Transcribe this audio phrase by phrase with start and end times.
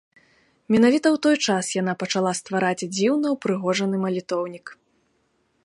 [0.75, 4.65] Менавіта ў той час яна пачала ствараць дзіўна ўпрыгожаны малітоўнік.